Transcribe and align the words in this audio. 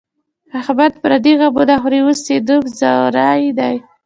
احمد 0.59 0.93
پردي 1.01 1.33
غمونه 1.39 1.75
خوري، 1.81 1.99
اوس 2.03 2.21
یې 2.31 2.37
نوم 2.47 2.63
ځوری 2.79 3.45
دی. 3.59 3.75